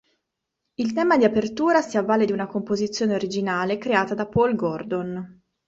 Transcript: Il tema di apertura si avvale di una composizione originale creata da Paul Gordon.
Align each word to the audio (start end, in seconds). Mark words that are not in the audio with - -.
Il 0.79 0.93
tema 0.93 1.15
di 1.15 1.25
apertura 1.25 1.81
si 1.83 1.95
avvale 1.95 2.25
di 2.25 2.31
una 2.31 2.47
composizione 2.47 3.13
originale 3.13 3.77
creata 3.77 4.15
da 4.15 4.25
Paul 4.25 4.55
Gordon. 4.55 5.41